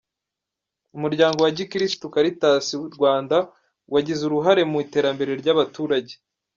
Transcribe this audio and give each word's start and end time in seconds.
Umuryango 0.97 1.39
wa 1.41 1.51
Gikirisitu 1.57 2.05
Caritas 2.15 2.65
Rwanda: 2.95 3.37
Wagize 3.93 4.21
uruhare 4.25 4.61
mu 4.71 4.77
iterambere 4.85 5.31
ry’abaturage. 5.41 6.13